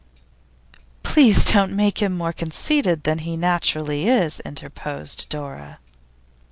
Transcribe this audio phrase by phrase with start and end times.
[1.03, 5.77] 'Please don't make him more conceited than he naturally is,' interposed Dora.